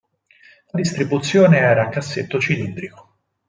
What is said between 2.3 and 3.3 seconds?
cilindrico.